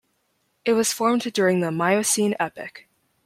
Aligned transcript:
It 0.65 0.73
was 0.73 0.91
formed 0.91 1.21
during 1.31 1.59
the 1.59 1.69
Miocene 1.71 2.33
epoch. 2.39 2.87